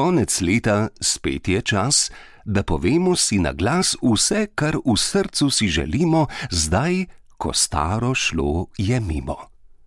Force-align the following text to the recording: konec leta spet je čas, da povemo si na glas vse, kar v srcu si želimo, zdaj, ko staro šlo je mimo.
konec 0.00 0.40
leta 0.40 0.88
spet 1.00 1.48
je 1.48 1.60
čas, 1.62 2.10
da 2.44 2.62
povemo 2.62 3.12
si 3.16 3.36
na 3.38 3.52
glas 3.52 3.96
vse, 4.00 4.46
kar 4.56 4.78
v 4.80 4.96
srcu 4.96 5.50
si 5.52 5.68
želimo, 5.68 6.26
zdaj, 6.50 7.04
ko 7.36 7.52
staro 7.52 8.14
šlo 8.14 8.66
je 8.78 9.00
mimo. 9.00 9.36